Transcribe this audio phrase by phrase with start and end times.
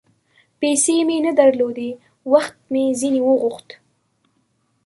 [0.59, 1.89] پیسې مې نه درلودې،
[2.31, 3.67] وخت مې ځیني وغوښت